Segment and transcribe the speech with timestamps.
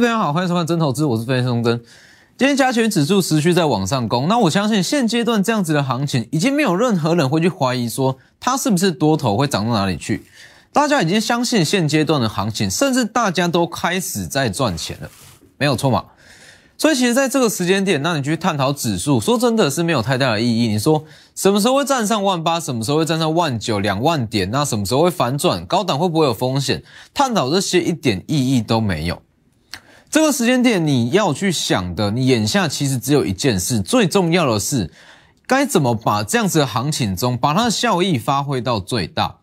[0.00, 1.78] 各位投资朋友好，欢迎收看《真投资》，我是分析师真。
[2.38, 10.24] 今天加权指数持续在往上攻，那我相信现阶段这样子的行情，已经没有任何人会去怀疑说它是不是多头会涨到哪里去。
[10.72, 15.10] 大家已经相信现阶段的行情，甚至大家都开始在赚钱了，
[15.58, 16.06] 没有错嘛？
[16.78, 20.68] 所以其实在这个时间点，那你去探讨指数，说真的是没有太大的意义。
[20.68, 26.82] 你说什么时候会站上万八，什么时候会站上万九、两万点，那什么时候会反转，高档会不会有风险？
[27.12, 29.20] 探讨这些一点意义都没有。
[30.10, 34.90] 这个时间点你要去想的，你眼下其实只有一件事，最重要的是
[35.46, 39.36] 该怎么把这样子的行情中，把它的效益发挥到最大。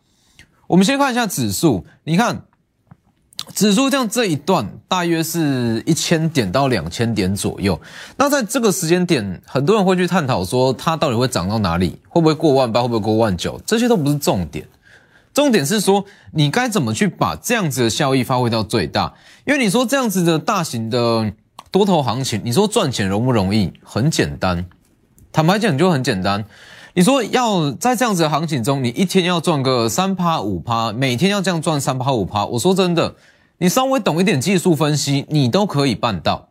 [0.67, 2.41] 我们先看一下指数，你看
[3.55, 7.79] 指数这样这一段大约是一千点到两千点左右。
[8.17, 14.67] 那在这个时间点，很多人会去探讨说它到底会涨到哪里，会不会过万八，会不会过万九，这些都不是重点。
[15.37, 19.13] 重点是说，你该怎么去把这样子的效益发挥到最大？
[19.45, 21.31] 因为你说这样子的大型的
[21.69, 23.71] 多头行情，你说赚钱容不容易？
[23.83, 24.65] 很简单，
[25.31, 26.43] 坦白讲就很简单。
[26.95, 33.13] 你说要在这样子的行情中，你一天要赚个三趴五趴，每天要这样赚三趴五趴，我说真的，
[33.59, 36.49] 你稍微懂一点技术分析，你都可以办到。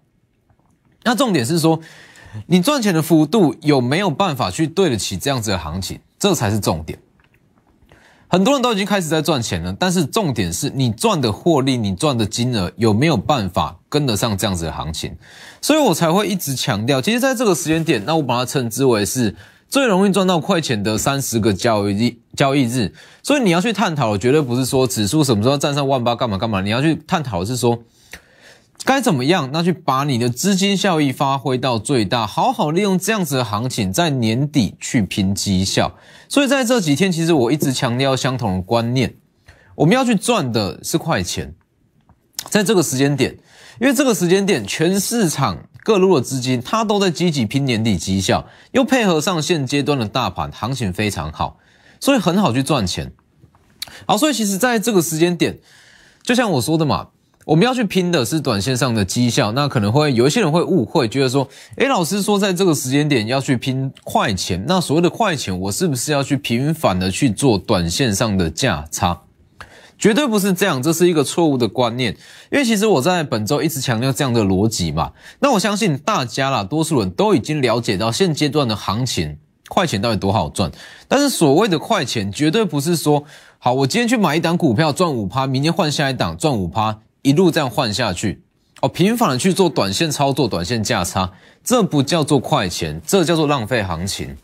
[1.03, 1.81] 那重点是说，
[2.47, 5.99] 你赚钱的幅度有没有办法去对得起这样子的行情？
[6.21, 6.97] 这才是重点。
[8.29, 15.17] 很多人都已经开始在赚钱了，但是重点是你赚的获利，你赚的金额有没有办法跟得上这样子的行情？
[15.61, 19.35] 所以我才会一直强调，其实在这个时间点，那我把它称之为是
[19.69, 22.17] 最容易赚到快钱的三十个交易日。
[22.37, 27.79] 交易日，所以你要去探讨的绝对不是说指数什么时候站上万八干嘛干嘛，你要去探讨的是说。
[28.87, 29.51] 该怎么样？
[29.53, 35.93] 那去把你的资金效益发挥到最大，好好利用这样子的行情，在年底去拼绩效。
[36.29, 39.17] 所以在这几天，其实我一直强调相同的观念：
[39.75, 41.53] 我们要去赚的是快钱。
[42.49, 43.37] 在这个时间点，
[43.81, 51.59] 因为这个时间点，全市场各路的资金，它都在积极拼年底绩效，又配合上现阶段的大盘行情非常好，
[51.99, 53.13] 所以很好去赚钱。
[54.07, 55.59] 好，所以其实在这个时间点，
[56.23, 57.09] 就像我说的嘛。
[57.47, 69.21] 我们要去拼的是短线上的绩效，那可能会有一些人会误会，觉得说，诶，老师说在这个时间点要去拼快钱，那所谓的快钱，我是不是要去频繁的去做短线上的价差？
[69.97, 72.17] 绝对不是这样，这是一个错误的观念。
[72.51, 80.73] 因为其实我在本周一直强调这样的逻辑嘛，那我相信大家啦，多数人都已经了解到现阶段的行情，快钱到底多好赚。
[81.07, 83.23] 但是所谓的快钱，绝对不是说，
[83.61, 86.99] 好，我今天去买一档股票赚五趴，明天换下一档赚五趴。
[87.27, 88.45] 一路这样换下去，
[88.81, 91.33] 哦，频繁的去做短线操作、短线价差，
[91.65, 94.37] 这不叫做快钱，这叫做浪费行情。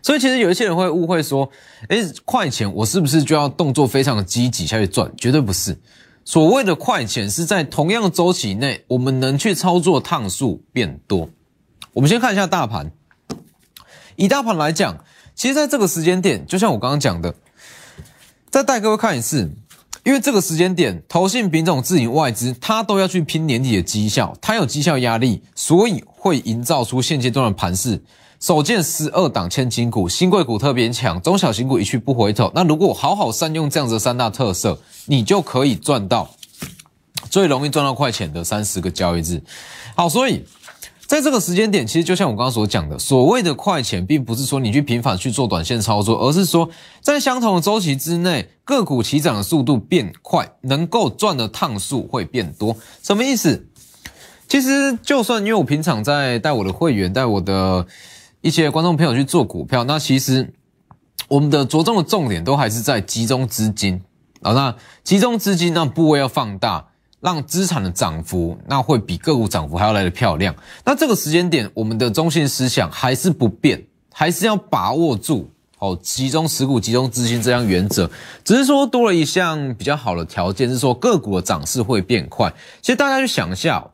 [0.00, 1.50] 所以其实有一些人会误会说，
[1.90, 5.12] 哎，快钱我是不是就要动作非常的积极下去赚？
[5.18, 5.78] 绝对不是。
[6.24, 11.28] 所谓的快钱是在同样的周期内，我们能去操作趟数变多。
[11.92, 12.90] 我们先看一下大盘，
[14.16, 15.04] 以大盘来讲，
[15.34, 17.34] 其实在这个时间点，就像我刚刚讲的，
[18.48, 19.50] 再带各位看一次。
[20.04, 28.02] 因为这个时间点，投信、品种、自营、外资，它都要去拼年底的绩效，它有绩效压力，所以会营造出现阶段的盘势。
[28.40, 32.50] 首见十二档千金股，新贵股特别强，中小型股一去不回头。
[32.54, 36.30] 那如果好好善用这样子三大特色，你就可以赚到
[37.28, 39.42] 最容易赚到快钱的三十个交易日。
[39.94, 40.44] 好，所以。
[41.10, 52.76] 在这个时间点，其实就像我刚刚所讲的，所谓的快钱，并不是说你去频繁去做短线操作，而是说在相同的周期之内，个股起涨的速度变快，能够赚的趟数会变多。
[53.02, 53.66] 什么意思？
[54.46, 57.84] 其实就算因为我平常在带我的会员、带我的
[58.40, 60.54] 一些观众朋友去做股票，那其实
[61.26, 64.00] 我们的着重的重点都还是在集中资金
[64.42, 66.89] 啊，那集中资金那部位要放大。
[67.20, 70.54] 让资产的涨幅，那会比个股涨幅还要来的漂亮。
[70.84, 78.10] 那这个时间点，我们的中心思想还是不变，还是要把握住哦，集中持股、集中资金这样原则。
[78.42, 82.52] 只是说多了一项比较好的条件，是说个股的涨势会变快。
[82.80, 83.90] 其实大家去想一下，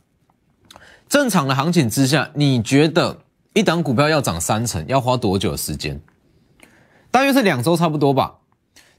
[1.09, 3.19] 正常的行情之下，你觉得
[3.55, 6.01] 一档股票要涨三成，要花多久的时间？
[7.11, 8.35] 大约是两周差不多吧。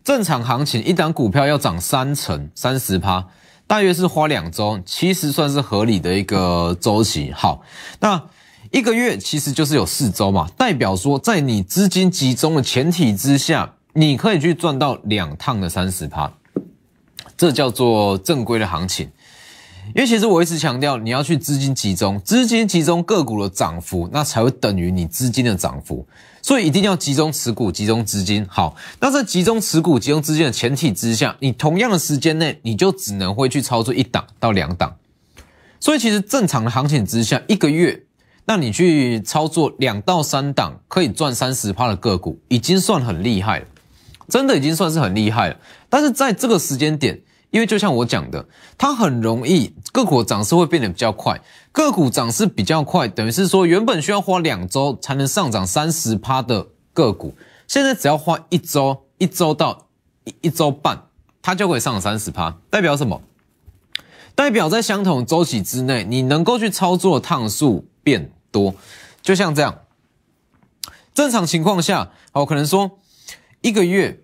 [0.03, 3.27] 正常行情，一档股票要涨三成，三十趴。
[3.67, 7.31] 大约是花两周，其实算是合理的一个周期。
[7.33, 7.61] 好，
[7.99, 8.23] 那
[8.71, 16.31] 一个月其实就是有四周嘛，代表说在你资金集中的前提之下，你可以去赚到两趟的三十趴，
[17.35, 19.09] 这叫做正规的行情。
[19.95, 26.05] 因为其实我一直强调，你要去资金集中，资金集中个股的涨幅，那才会等于你资金的涨幅。
[26.47, 28.47] 所以一定要集中持股，集中资金。
[28.49, 34.95] 好，那在集中持股、集中资金的前提之下，你同样的时间内，你就只能会去操作一档到两档。
[35.81, 38.01] 所以其实正常的行情之下，一个月，
[38.45, 43.65] 那你去操作两到三档可以赚三十趴的个股，已经算很厉害了，
[44.29, 45.57] 真的已经算是很厉害了。
[45.89, 48.45] 但是在这个时间点，因为就像我讲的，
[48.77, 51.41] 它很容易个股涨势会变得比较快，
[51.71, 57.33] 个股涨势比较快，等于是说原本需要花两周才能上涨三十趴的个股，
[57.65, 59.87] 现在只要花一周，一周到
[60.25, 61.03] 一一周半，
[61.41, 63.21] 它就可以上涨三十趴，代表什么？
[64.35, 68.75] 代表在相同周期之内，你能够去操作的趟数变多，
[69.21, 69.79] 就像这样。
[71.13, 72.99] 正常情况下，哦，可能说
[73.61, 74.23] 一个月。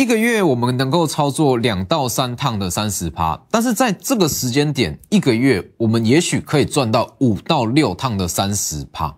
[0.00, 9.14] 一个月我们能够操作两到三趟的三十趴，但是在这个时间点，一个月我们也许可以赚到五到六趟的三十趴，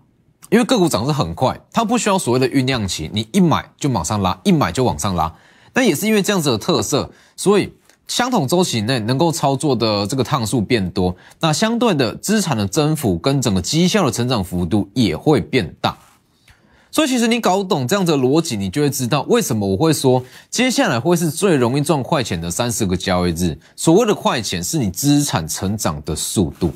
[0.49, 5.33] 因为个股涨势很快，它不需要所谓的酝酿期，你一买就往上拉，一买就往上拉。
[5.73, 7.71] 那也是因为这样子的特色，所以
[8.09, 15.97] 相同周期内能够操作的这个趟数变多，那相对的资产的增幅跟整个绩效的成长幅度也会变大。
[16.93, 23.57] 所以其实你搞懂这样的逻辑，你就会知道为什么我会说接下来会是最容易赚快钱的三十个交易日。
[23.75, 26.71] 所谓的快钱是你资产成长的速度，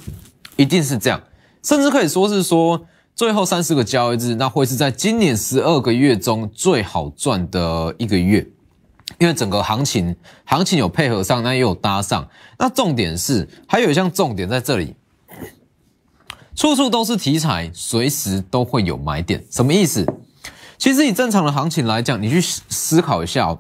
[0.56, 1.22] 一定是这样，
[1.62, 2.84] 甚至可以说是说
[3.14, 8.44] 最后三十个交易日，那会是在今年十二个月中最好赚的一个月，
[9.20, 10.16] 因为整个行情
[10.46, 12.28] 行情有配合上，那也有搭上。
[12.58, 14.96] 那重点是还有一项重点在这里。
[16.58, 20.04] 处处都是题材，随时都会有买点，什么意思？
[20.80, 23.60] 其实以正常的行情来讲，你去思考一下哦，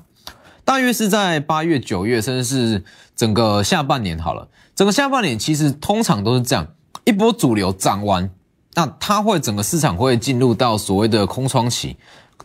[0.65, 2.83] 大约是在八月、九月，甚至是
[3.15, 4.47] 整个下半年好了。
[4.75, 6.67] 整个下半年其实通常都是这样，
[7.05, 8.31] 一波主流涨完，
[8.73, 11.97] 那它会整个市场会进入到所谓的空窗期，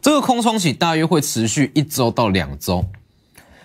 [0.03, 2.85] 这个空窗期大约会持续一周到两周，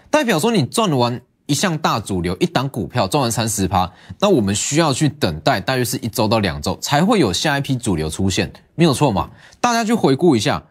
[0.09, 1.21] 代表说你赚完。
[1.47, 9.31] 一项大主流，一档股票赚完三十趴，那我们需要去等待，大约是一周到两周才会有下一批主流出现，没有错嘛？
[9.59, 10.63] 大家去回顾一下，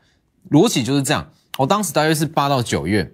[0.51, 1.27] 逻辑就是这样。
[1.59, 3.11] 我当时大约是八到九月，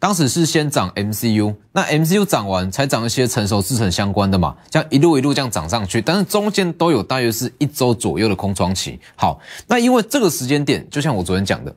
[0.00, 8.98] 当时是先涨 MCU，那 MCU 涨完才涨一些成熟制成相关的嘛，这样一路一路这样涨上去，但是中间都有大约是一周左右的空窗期。
[9.14, 11.74] 好，那因为这个时间点，就像我昨天讲的。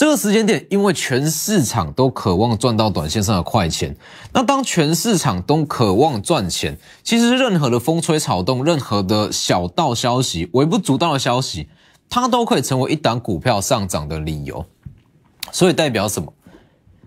[0.00, 3.94] 这个时间点，因为全市场都渴望赚到短线上的快钱，
[4.32, 11.68] 那当全市场都渴望赚钱，其实任何的风吹草动，任何的小道消息、微不足道的消息，
[12.08, 14.64] 它都可以成为一档股票上涨的理由。
[15.52, 16.32] 所以代表什么？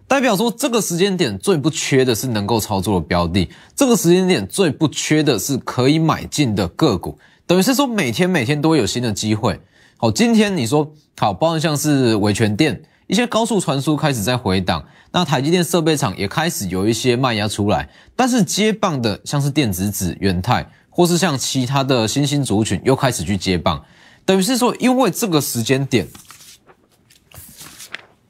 [0.08, 7.18] 代表说这个时间点最不缺的是能够操作的标的，这个时间点最不缺的是可以买进的个股，
[7.48, 9.60] 等于是说每天每天都会有新的机会。
[10.04, 14.84] 好，今天你说好，包含像是维权店一些高速传输开始在回档，
[15.14, 23.82] 那台积电设备厂也开始有一些卖压出来，但是接棒的像是电子纸、元泰，或是像其他的新兴族群又开始去接棒，
[24.26, 26.06] 等于是说，因为这个时间点，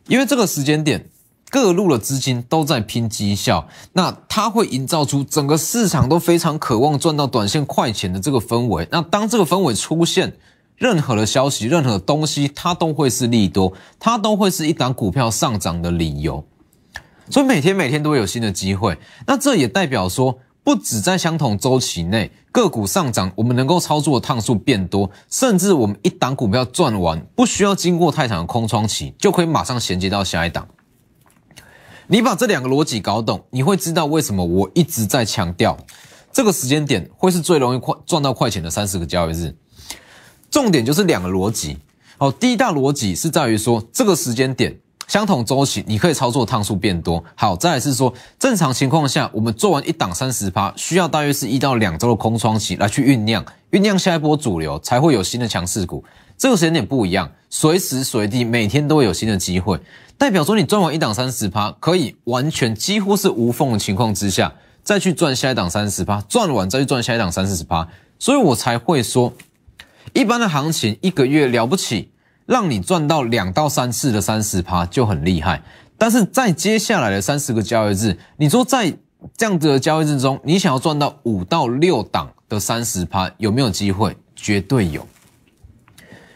[0.06, 1.10] 因为这个时间点
[1.50, 10.34] 各路的资金都在拼绩效，那它会营造出整个市场都非常渴望赚到短线快钱的这个氛围，那当这个氛围出现。
[10.76, 16.44] 任何的消息，任何的东西，它都会是利多，它都会是一档股票上涨的理由。
[17.30, 18.98] 所以每天每天都会有新的机会。
[19.26, 30.68] 那这也代表说，不止在相同周期内个股上涨，我们能够操作的趟数变多，甚至我们一档股票赚完，不需要经过太长的空窗期，就可以马上衔接到下一档。
[32.08, 35.78] 你把这两个逻辑搞懂，你会知道为什么我一直在强调，
[36.34, 39.56] 这个时间点会是最容易快赚到快钱的三十个交易日。
[40.54, 41.76] 重点就是两个逻辑，
[42.20, 44.72] 哦，第一大逻辑是在于说这个时间点
[45.08, 47.24] 相同周期，你可以操作趟数变多。
[47.34, 56.06] 好，再来是说正常情况下，我们做完一档三十趴，需要大约是一到两周的空窗期来去酝酿，酝酿下一波主流，才会有新的强势股。
[56.38, 59.80] 这个时间点不一样，随时随地每天都会有新的机会，
[60.20, 67.88] 代表说你赚完一档三十趴，可以完全几乎是无缝的情况之下，再去赚下一档三十趴，赚完再去赚下一档三四十趴，
[68.20, 69.34] 所以我才会说。
[70.12, 72.12] 一般的行情一个月了不起，
[72.46, 75.64] 让你赚到两到三次的三十趴就很厉害。
[75.98, 78.94] 但是在接下来的三十个交易日，你说在
[79.38, 84.18] 这样子的交易日中，你想要赚到五到六档的三十趴，有没有机会？
[84.36, 85.08] 绝对有。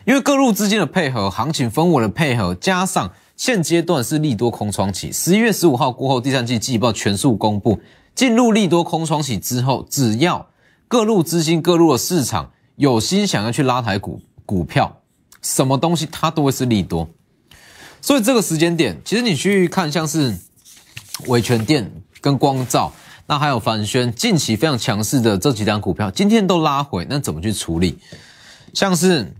[0.05, 7.77] 因为各路资金的配合，行情氛围的配合，加上现阶段是利多空窗期，十一月十五号过后，第三季季报全数公布。
[8.15, 10.47] 进入利多空窗期之后，只要
[10.87, 15.01] 各路资金、各路的市场有心想要去拉抬股股票，
[15.41, 17.09] 什么东西它都会是利多。
[18.01, 20.37] 所以这个时间点，其实你去看像是
[21.25, 21.91] 伟全电
[22.21, 22.93] 跟光照，
[23.25, 27.97] 那还有凡轩近期非常强势的这几档股票，今天都拉回，那怎么去处理？
[28.73, 29.33] 像是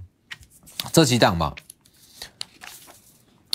[0.92, 1.54] 这几档嘛，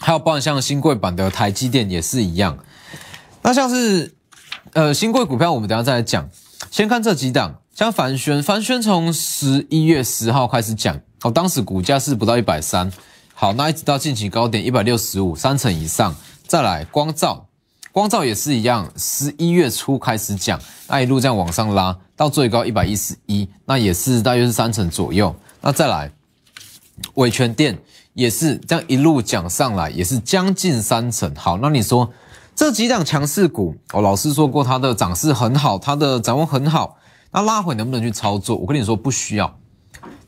[0.01, 2.57] 还有包含像新贵版的台积电也是一样。
[3.43, 4.15] 那像是
[4.75, 6.31] 呃新贵股票，我们等下再来讲。
[6.71, 12.93] 先看这几档，像凡轩，凡轩从十一月十号开始讲，哦，当时股价是不到一百三，
[13.35, 16.15] 好，那一直到近期高点一百六十五，三成以上。
[16.47, 17.47] 再来光照，
[17.91, 25.35] 光照也是一样，十一月初开始讲，那一路这样往上拉，到最高一百一十一，那也是大约是三成左右。
[25.63, 26.13] 那再来
[27.15, 27.79] 伟全电
[28.13, 31.35] 也是这样一路讲上来，也是将近三成。
[31.35, 32.13] 好，那你说
[32.55, 36.99] 这几档强势股，哦，老师说过它的涨势很好，它的展望很好，
[37.33, 38.57] 那拉回能不能去操作？
[38.57, 39.59] 我跟你说不需要。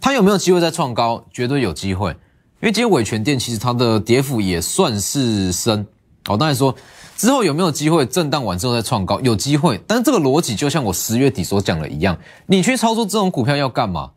[0.01, 1.23] 它有没有机会再创高？
[1.31, 2.17] 绝对有机会，因
[2.63, 5.87] 为今天伟全电其实它的跌幅也算是深。
[6.27, 6.75] 哦，当然说
[7.17, 9.21] 之后有没有机会震荡完之后再创高？
[9.21, 14.11] 有机会，但是这个逻辑就像我十月底所讲的一样，你去操作这种股票要干嘛？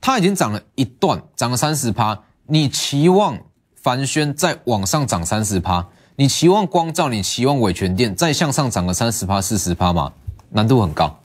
[0.00, 3.38] 它已经涨了一段，涨了三十趴，你期望
[3.74, 5.86] 凡轩再往上涨三十趴？
[6.16, 7.08] 你期望光照？
[7.08, 10.12] 你期望伟全电再向上涨个三十趴、四十趴吗？
[10.50, 11.18] 难度很高。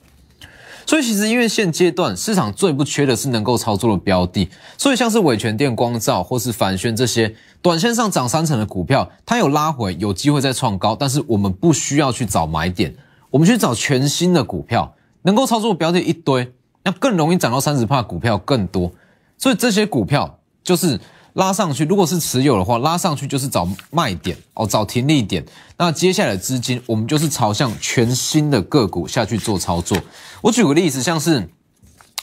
[0.91, 12.93] 所以其实因为现阶段市场最不缺的是能够操作的标的，所以像是伟全电、光照或是凡轩这些短线上涨三成的股票，它有拉回，有机会再创高，但是我们不需要去找买点，
[13.29, 16.51] 我们去找全新的股票，能够操作的标的一堆。
[16.83, 18.91] 那更容易涨到三十帕股票更多，
[19.37, 20.99] 所以这些股票就是
[21.33, 25.45] 拉上去，如果是持有的话，拉上去就是找卖点哦，找停利点。
[25.77, 29.97] 那接下来的资金，我们就是朝向全新的个股下去做操作。
[30.41, 31.49] 我举个例子，像是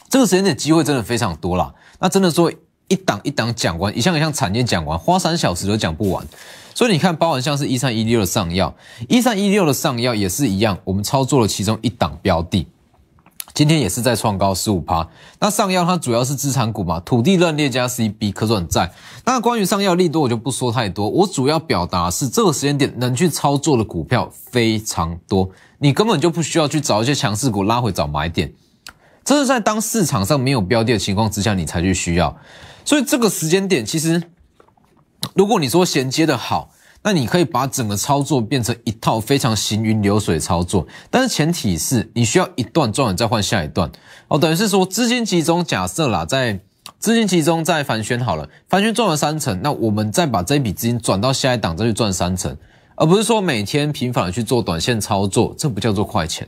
[0.08, 1.72] 这个时间点机会真的非常多啦。
[1.98, 2.52] 那真的说
[2.88, 6.26] 一档一档讲完，一项一项产业讲完，花三小时都讲不完。
[6.74, 8.74] 所以你看，包含像是一三一六的上药，
[9.08, 12.66] 一三一六的上药也是一样，我们操作了其中一档标的。
[13.58, 15.08] 今天也是在创高十五趴，
[15.40, 18.92] 那上药它主要是资产股嘛，土地认列加 CB 可转债。
[19.24, 28.52] 那关于上药利多，我就不说太多，我主要表达是这个时间点能去操作的股票非常多，你根本就不需要去找一些强势股拉回找买点，
[29.24, 32.38] 这是在当市场上没有标的的情况之下，你才去需要。
[32.84, 34.22] 所以这个时间点，其实
[35.34, 36.70] 如果你说衔接的好。
[37.02, 43.90] 那你可以把整个操作变成一套非常行云流水操作，但是前提是你需要一段赚完再换下一段
[44.26, 46.60] 哦，等于是说资金集中，假设啦，在
[46.98, 52.54] 资金集中在凡轩好了，凡轩赚了三成，那我们再把这一笔资金转到下一档再去赚三成，
[52.96, 56.46] 而不是说每天频繁的去做短线操作，这不叫做快钱。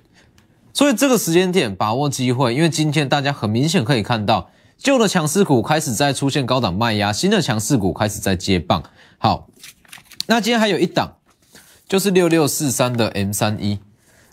[0.75, 8.83] 所以这个时间点把握机会，因为今天大家很明显可以看到，旧的强势股开始在出现高档卖压，新的强势股开始在接棒，
[9.17, 9.47] 好。
[10.31, 11.17] 那今天还有一档，
[11.89, 13.81] 就是六六四三的 M 三一，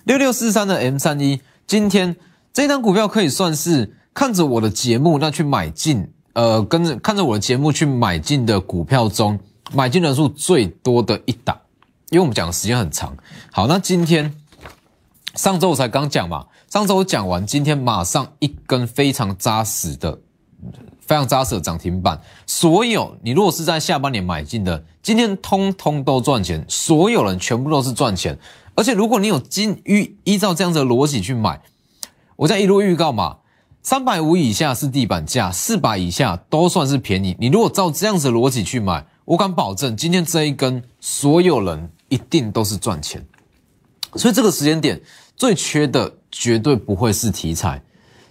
[0.03, 2.15] 六六四三的 M 三一，今天
[2.53, 9.39] 这档股票可以算是看着我的节目那去买进，呃，跟着看着我的节目去买进的股票中，
[9.73, 11.59] 买进人数最多的一档，
[12.11, 13.17] 因为我们讲的时间很长。
[13.51, 14.31] 好，那今天
[15.33, 20.19] 上周我才刚讲嘛，上周我讲完，今天马上一根非常扎实的。
[21.07, 28.37] 非常扎实的涨停板，所有你如果是在下半年买进的，今天通通都赚钱，所有人全部都是赚钱。
[28.75, 31.61] 而且如果你有金预依照这样子的逻辑去买，
[32.35, 33.37] 我在一路预告嘛，
[33.81, 37.35] 三百五以下是地板价，四百以下都算是便宜。
[37.39, 43.25] 你如果照这样子的逻辑去买，我敢保证今天这一根所有人一定都是赚钱。
[44.15, 45.01] 所以这个时间点
[45.37, 47.81] 最缺的绝对不会是题材，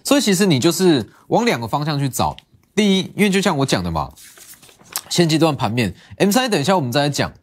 [0.03, 2.37] 所以其实你就是往两个方向去找。
[2.77, 4.11] 第一，因为就像我讲的嘛，
[5.09, 7.33] 现阶段盘面，M 三，等一下我们再来讲。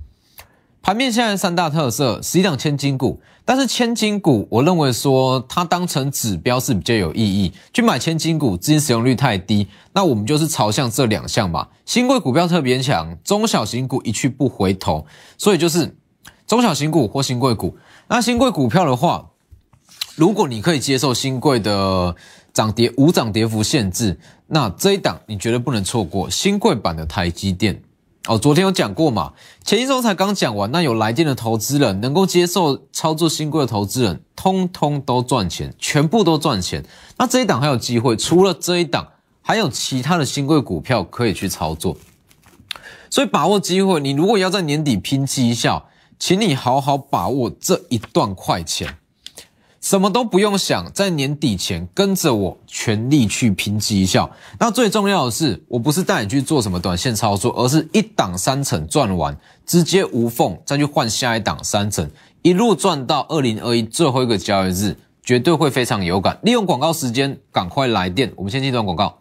[0.81, 7.53] 盘面现在三大特色，十一档千金股，但是千金股，我认为说它当成指标是比较有意义。
[7.73, 11.67] 去买千金股，资金使用率太低，那我们就是朝向这两项嘛。
[11.85, 15.05] 新贵股票特别强，中小型股一去不回头，
[15.37, 15.97] 所以就是
[16.47, 17.77] 中小型股或新贵股。
[18.07, 19.31] 那新贵股票的话，
[20.15, 22.15] 如果你可以接受新贵的。
[22.55, 27.83] 涨跌无涨跌幅限制，那这一档你绝对不能错过新贵版的台积电
[28.29, 28.39] 哦。
[28.39, 29.33] 昨天有讲过嘛，
[29.65, 30.71] 前一周才刚讲完。
[30.71, 36.85] 那有来电的投资人能够接受操作新贵的投资人，通通都赚钱，全部都赚钱。
[37.19, 39.09] 那这一档还有机会，除了这一档，
[39.43, 41.97] 还有其他的新贵股票可以去操作。
[43.11, 45.89] 所以把握机会，你如果要在年底拼绩效，
[46.21, 48.97] 请你好好把握这一段快钱。
[49.85, 54.29] 什么都不用想，在年底前跟着我全力去拼绩效。
[54.59, 62.11] 那最重要的是，我不是带你去做什么短线操作，而是一档三成赚完，直接无缝再去换下一档三成，
[62.41, 66.39] 一路赚到二零二一最后一个交易日，绝对会非常有感。
[66.43, 68.33] 利用广告时间，赶快来电。
[68.37, 69.19] 我们先进一段广告。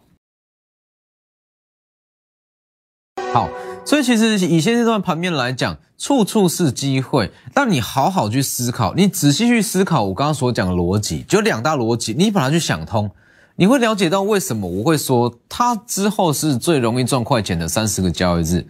[3.34, 3.50] 好。
[3.86, 7.30] 所以其实以现阶段盘面来讲，处处是机会。
[7.52, 13.10] 但你好好去思考，你仔细去思考我刚刚所讲的逻辑，就两大逻辑，你把它去想通，
[13.56, 18.66] 你会了解到为什么我会说它之后是最容易赚快钱的三十个交易日。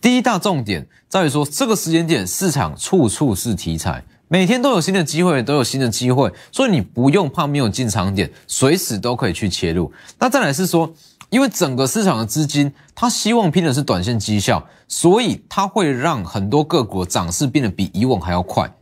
[0.00, 9.92] 第一大重点在于说，这个时间点市场处处是题材，每天都有新的机会，都有新的机会，所以你不用怕没有进场点，随时都可以去切入。
[10.20, 10.94] 那再来是说。
[11.34, 18.72] 因为整个市场的资金，它希望拼的是短线绩效，所以它会让很多个股涨势变得比以往还要快。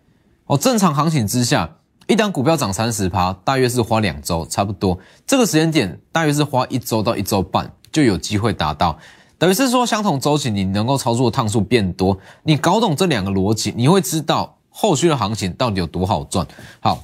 [0.44, 4.98] 哦，正常行情之下，一档股票涨三十趴，大约是花两周，差不多。
[5.26, 8.98] 这个时间点大约是花一周到一周半就有机会达到。
[9.38, 12.18] 等于是说，相同周期你能够操作的趟数变多。
[12.42, 16.46] 你搞懂这两个逻辑，你会知道后续的行情到底有多好赚。
[16.80, 17.02] 好，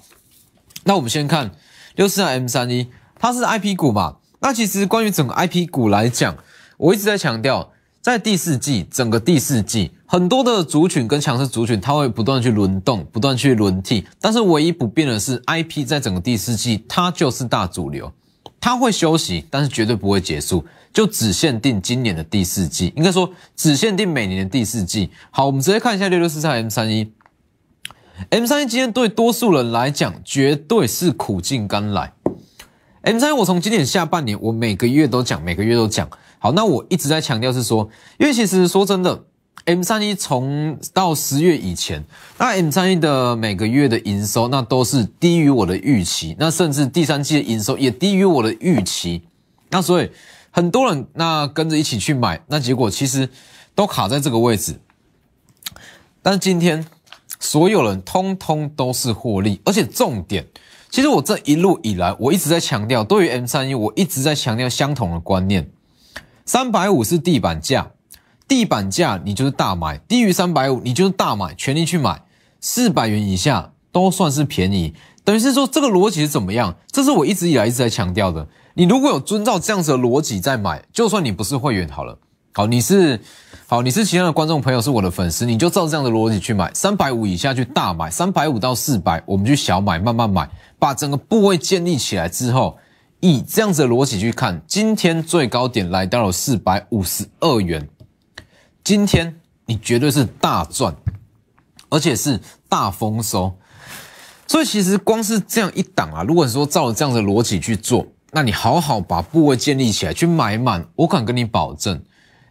[0.85, 1.53] 那我们先看
[1.95, 2.89] 六四 M 三一，
[3.19, 4.17] 它是 IP 股嘛？
[4.41, 6.37] 那其实关于整个 IP 股来讲，
[6.77, 14.07] 我一直在强调，在第四季整个第四季，很多的族群跟强势族群，它会不断去轮动，不断去轮替。
[14.21, 18.13] 但是唯一不变的是，IP 在整个第四季，它就是大主流，
[18.61, 25.11] 它会休息，但是绝对不会结束，就只限定今年的第四季，应该说只限定每年的第四季。
[25.31, 27.13] 好，我们直接看一下六六四三 M 三一
[28.31, 32.13] ，M 三一今天对多数人来讲，绝对是苦尽甘来。
[33.09, 36.07] M 三，我从今年下半年，我每个月都讲，每个月都讲。
[36.39, 37.89] 好，那我一直在强调是说，
[38.19, 39.25] 因为其实说真的
[39.65, 42.05] ，M 三一从到十月以前，
[42.37, 49.23] 那 M 三一的每个月的营收，那都是低于我的预期，那甚至第三季的营收也低于我的预期。
[49.71, 50.11] 那所以
[50.51, 53.27] 很多人那跟着一起去买，那结果其实
[53.75, 54.79] 都卡在这个位置。
[56.21, 56.87] 但今天
[57.41, 60.47] 所有人通通都是获利，而且重点。
[60.91, 65.71] 其实我这一路以来，我一直在强调，对于 M 三一，我一直在强调相同的观念：
[66.47, 67.91] 三百五是地板价，
[68.49, 72.23] 地板价你就是大买，低于三百五你就是大买，全力去买，
[72.61, 74.95] 四百元以下都算是便宜。
[75.25, 76.75] 等于是说，这个逻辑是怎么样？
[76.91, 78.49] 这是我一直以来一直在强调的。
[78.75, 82.19] 你如果有遵照这样子的逻辑在买，就算你不是会员好了，
[82.55, 83.21] 好，你是。
[83.71, 90.49] 好，你是其他的观众朋友，是我的粉丝，你就照这样的逻辑去买，三百五以下去大买，三百五到四百，我们去小买，慢慢买，
[90.79, 92.79] 把整个部位建立起来之后，
[93.21, 97.89] 以这样子的逻辑去看，今天最高点来到了四百五十二元，
[98.85, 100.95] 今天你绝对是大赚，
[101.89, 103.53] 而且是大丰收，
[104.47, 112.01] 所以其实光是这样一档啊，如果说照着这样的逻辑去做，那你好好把部位建立起来，去买满，我敢跟你保证。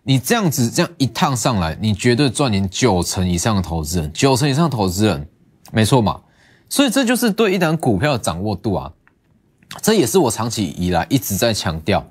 [0.04, 5.30] 你这样子这样一趟上来，你绝对赚赢九成以上的投资人，九成以上投资人，
[5.72, 6.22] 没错嘛？
[6.69, 8.91] 所以这就是对一档股票的掌握度啊，
[9.82, 12.06] 这也是我长期以来一直在强调。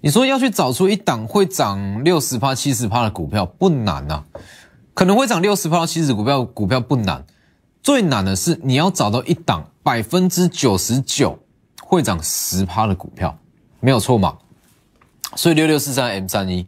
[0.00, 4.24] 你说要去找出一档会涨六十趴、七十趴的股票不难呐，
[4.94, 7.24] 可能会涨六十趴、七十股票股票不难，
[7.82, 11.38] 最难的是你要找到一档百分之九十九
[11.82, 13.38] 会涨十趴的股票，
[13.78, 14.38] 没有错嘛？
[15.36, 16.66] 所以六六四三 M 三一。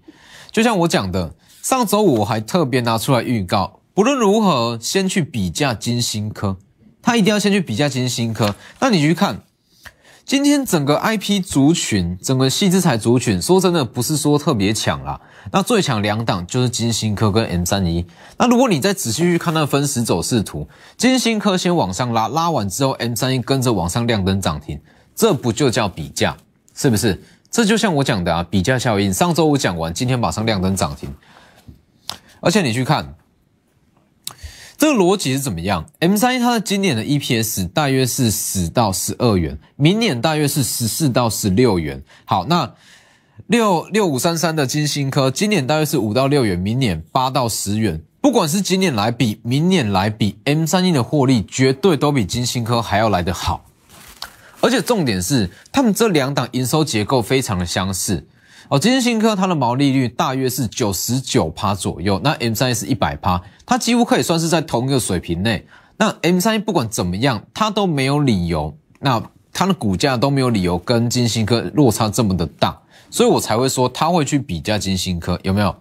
[0.52, 6.56] 就像我讲的，上周五我还特别拿出来预告，不论如何，先去比价金星科，
[7.04, 8.54] 他一定要先去比价金星科。
[8.80, 9.42] 那你去看，
[10.24, 15.20] 今天整个 IP 族群，整个细资材族群，说真的不是说特别强啦。
[15.52, 18.06] 那最强两档就是金星科跟 M 三一。
[18.38, 24.80] 那如果你再仔细去看那分时走势图，金星科先往上拉，拉完之后 M 三一跟着往上亮灯涨停，
[25.14, 26.34] 这不就叫比价？
[26.74, 27.22] 是不是？
[27.50, 29.12] 这就像我讲的啊，比价效应。
[29.12, 31.14] 上周五讲完，今天马上亮灯涨停。
[32.40, 33.14] 而且你去看
[34.76, 42.02] 这个逻辑是怎么样？M 三一它的今年的 EPS 大约是十到十二元，明年大约是十四到十六元。
[42.24, 42.74] 好，那
[43.46, 48.02] 六六五三三的金星科今年大约是五到六元，明年八到十元。
[48.20, 53.64] 不管是今年来比，明年来比，M 三一的获利绝对都比金星科还要来得好。
[54.60, 58.26] 而且重点是，他们这两档营收结构非常的相似
[58.68, 58.78] 哦。
[58.78, 65.66] 金星科它的毛利率大约是九十九趴左右，那 M 三是一百趴，它几乎可以算是在同一个水平内。
[65.96, 69.22] 那 M 三不管怎么样，它都没有理由，那
[69.52, 72.76] 它的股价都没有理由跟金星科落差这么的大，
[73.10, 75.74] 所以我才会说它会去比价金星科有没有？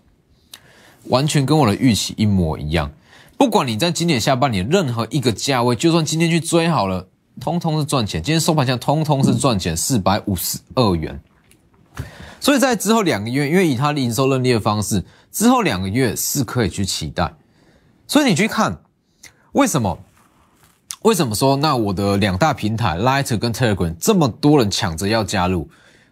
[1.10, 2.90] 完全跟我的预期一模一样。
[3.36, 7.08] 不管你在今年下半年任何一个价位，就算今天去追好了。
[7.42, 8.22] 通通是赚钱。
[8.22, 11.20] 今天收盘价通通是赚钱，四百五十二元。
[12.44, 15.02] 所以在之后两个月，因为以它的营收认列的方式，
[15.32, 17.34] 之后两个月是可以去期待。
[18.06, 18.82] 所以你去看，
[19.54, 19.98] 为什么？
[21.04, 25.70] 为什么说那我的两大平台 Lighter 跟 Telegram 这么多人抢着要加入，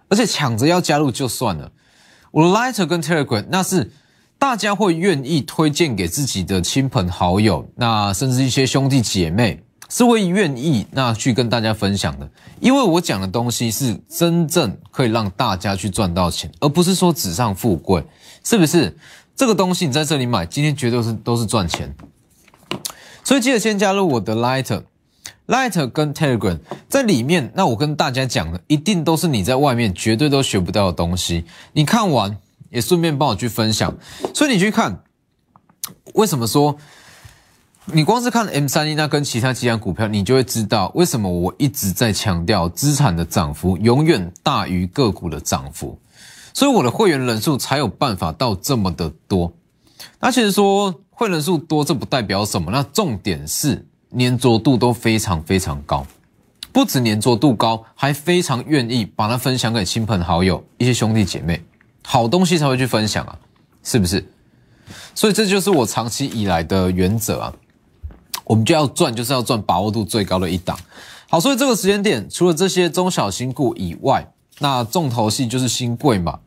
[0.07, 1.69] 而且抢着要加入就算了，
[2.31, 3.91] 我的 Lighter 跟 Telegram 那是
[4.39, 9.61] 大家会愿意推荐给自己的亲朋好友，那甚至一些兄弟姐妹。
[9.91, 18.01] 是会愿意那去跟大家分享的，因为我讲的东西是真正可以让大家去赚到钱，而不是说纸上富贵，
[18.41, 18.97] 是不是？
[19.35, 21.93] 这个东西你在这里买，今天绝对是都是赚钱。
[23.21, 27.51] 所以记得先加入我的 Lighter，Lighter 跟 Telegram 在里面。
[27.53, 31.43] 那我跟大家讲的，一定都是你在外面绝对都学不到的东西。
[31.73, 32.37] 你看完
[32.69, 33.93] 也顺便帮我去分享。
[34.33, 35.03] 所以你去看，
[36.13, 36.77] 为什么说？
[37.93, 45.99] 你光是看 M 三一那跟其他几档股票，你就会知道为什么我一直在强调资产的涨幅永远大于个股的涨幅，
[46.53, 49.51] 所以我的会员人数才有办法到这么的多。
[50.19, 52.71] 那其实说会人数多，这不代表什么。
[52.71, 53.85] 那重点是
[54.17, 56.05] 粘着度都非常非常高，
[56.71, 61.61] 不止粘着度高，还非常愿意把它分享给亲朋好友、一些兄弟姐妹，
[62.03, 63.37] 好东西才会去分享啊，
[63.83, 64.25] 是不是？
[65.13, 67.53] 所以这就是我长期以来的原则啊。
[68.43, 70.77] 我们就要赚，就是要赚把握度最高的一档。
[71.29, 76.39] 好，所以这个时间点，除了这些中小新股以外，那重头戏就是新贵嘛。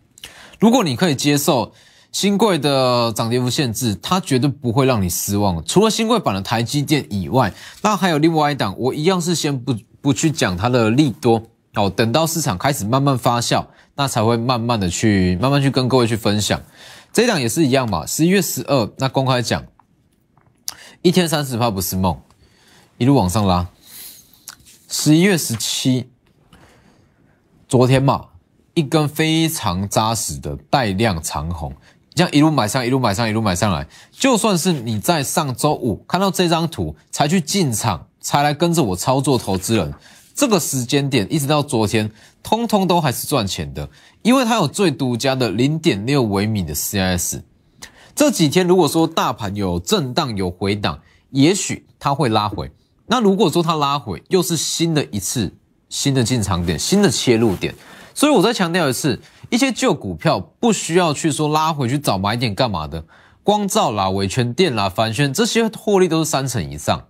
[0.60, 1.72] 如果你可以接受
[2.12, 5.64] 新贵的涨跌幅限制，它绝对不会让你失望。
[5.64, 11.42] 除了新贵版的台积电以外，那还有另外一档，我一样是先不不去讲它的利多
[11.74, 13.64] 哦，等到市场开始慢慢发酵，
[13.96, 16.60] 那才会慢慢的去慢慢去跟各位去分享。
[17.12, 19.64] 这档也是一样嘛，十一月十二那公开讲。
[21.04, 22.18] 一天三十趴不是梦，
[22.96, 23.68] 一路往上拉。
[24.88, 26.08] 十一月十七，
[27.68, 28.28] 昨天嘛，
[28.72, 31.74] 一根非常扎实的带量长红，
[32.14, 33.86] 这样一路买上，一路买上，一路买上来。
[34.12, 39.92] 就算是你在上周五看到这张图才去进场，才来跟着我操作，投资人
[40.34, 42.10] 这个时间点一直到昨天，
[42.42, 43.90] 通通都还是赚钱的，
[44.22, 47.42] 因为它有最独家的零点六微米的 CIS。
[48.14, 51.00] 这几天如果说大盘有震荡有回档，
[51.31, 52.70] 也许它会拉回。
[53.07, 55.53] 那如果说它拉回，又是新的一次
[55.88, 57.74] 新的进场点，新的切入点。
[58.14, 63.05] 所以我再强调一次，一些旧股票不需要去说拉回去找买点干嘛的。
[63.42, 67.03] 光照啦、维权店啦、凡轩这些获利都是三成以上，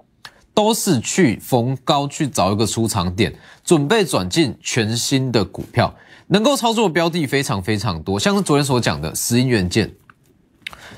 [0.54, 5.94] 都是去逢高去找一个出场点，准备转进全新的股票，
[6.28, 9.94] 能够操作的标的非常非常多，像是昨天所讲的石英元件。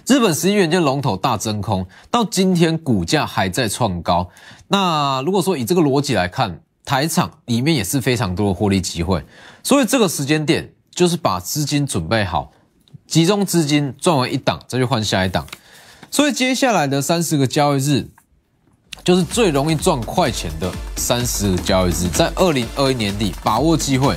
[0.06, 4.30] 日本十一元件龙头大真空，到今天股价还在创高。
[4.68, 9.24] 那如果说以这个逻辑来看，台厂里面也是非常多的获利机会，
[9.62, 12.52] 所以这个时间点就是把资金准备好，
[13.06, 15.44] 集中资金赚完一档再去换下一档。
[16.10, 18.08] 所以接下来的三十个交易日，
[19.02, 24.16] 就是最容易赚快钱的三十个交易日，在二零二一年底把握机会。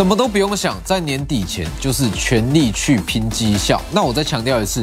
[0.00, 3.78] 什么都不用想，在年底前就是全力去拼绩效。
[3.92, 4.82] 那我再强调一次，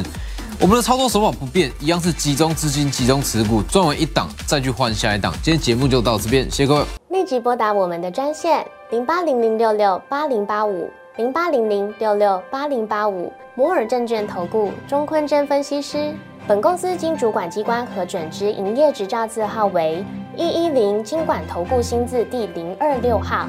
[0.60, 5.32] 我们的操作手法不变，一样是集中资金、集中持股，赚完一档再去换下一档。
[5.42, 6.84] 今天节目就到这边，谢谢各位。
[7.08, 16.14] 立即拨打我们的专线零八零零六六八零八五零八零零六六八零八五摩尔证券投顾钟坤真分析师。
[16.46, 20.04] 本公司经主管机关核准之营业执照字号为
[20.36, 23.48] 一一零金管投顾新字第零二六号。